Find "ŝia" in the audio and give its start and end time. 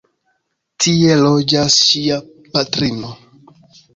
1.89-2.17